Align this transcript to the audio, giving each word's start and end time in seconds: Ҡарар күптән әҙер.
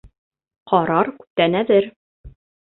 Ҡарар 0.71 1.13
күптән 1.19 1.61
әҙер. 1.63 1.93